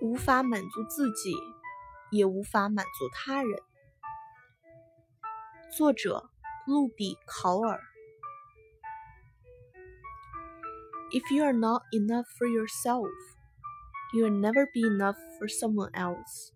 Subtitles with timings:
[0.00, 1.34] 无法满足自己
[2.10, 3.60] 也无法满足他人
[5.76, 6.30] 作者
[6.66, 7.78] 路比考尔
[11.10, 13.10] if you are not enough for yourself
[14.14, 16.52] you will never be enough for someone else